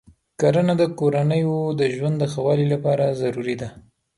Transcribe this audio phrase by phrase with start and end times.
[0.39, 3.69] کرنه د کورنیو د ژوند د ښه والي لپاره ضروري ده.